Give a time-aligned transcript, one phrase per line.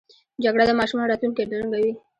[0.43, 1.91] جګړه د ماشومانو راتلونکی ړنګوي